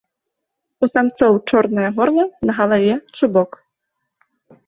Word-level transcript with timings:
У 0.85 0.87
самцоў 0.93 1.33
чорнае 1.49 1.89
горла, 1.99 2.25
на 2.51 2.55
галаве 2.59 2.95
чубок. 3.19 3.51